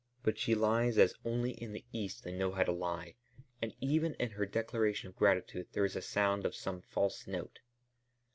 [0.23, 3.13] But she lies as only in the East they know how to lie,
[3.61, 7.59] and even in her declaration of gratitude there is a sound of some false note."